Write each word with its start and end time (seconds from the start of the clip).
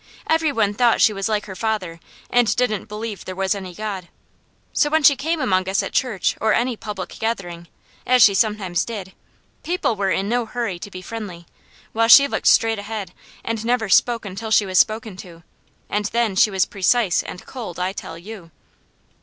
Every 0.25 0.51
one 0.51 0.73
thought 0.73 0.99
she 0.99 1.13
was 1.13 1.29
like 1.29 1.45
her 1.45 1.55
father 1.55 1.99
and 2.31 2.55
didn't 2.55 2.89
believe 2.89 3.23
there 3.23 3.35
was 3.35 3.53
any 3.53 3.75
God; 3.75 4.07
so 4.73 4.89
when 4.89 5.03
she 5.03 5.15
came 5.15 5.39
among 5.39 5.69
us 5.69 5.83
at 5.83 5.93
church 5.93 6.35
or 6.41 6.55
any 6.55 6.75
public 6.75 7.19
gathering, 7.19 7.67
as 8.03 8.23
she 8.23 8.33
sometimes 8.33 8.83
did, 8.83 9.13
people 9.61 9.95
were 9.95 10.09
in 10.09 10.27
no 10.27 10.47
hurry 10.47 10.79
to 10.79 10.89
be 10.89 11.03
friendly, 11.03 11.45
while 11.93 12.07
she 12.07 12.27
looked 12.27 12.47
straight 12.47 12.79
ahead 12.79 13.11
and 13.43 13.63
never 13.63 13.89
spoke 13.89 14.25
until 14.25 14.49
she 14.49 14.65
was 14.65 14.79
spoken 14.79 15.15
to, 15.17 15.43
and 15.87 16.05
then 16.05 16.35
she 16.35 16.49
was 16.49 16.65
precise 16.65 17.21
and 17.21 17.45
cold, 17.45 17.77
I 17.77 17.93
tell 17.93 18.17
you. 18.17 18.49